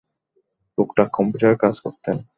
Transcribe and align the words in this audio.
টুকটাক 0.77 1.09
কম্পিউটারের 1.13 1.57
কাজ 1.57 1.75
করতেন। 1.79 2.17